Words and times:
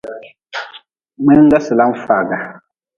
Mngenga 1.23 1.57
sila 1.65 1.83
n-faaga. 1.91 2.37